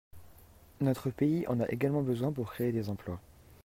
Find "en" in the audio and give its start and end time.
1.47-1.59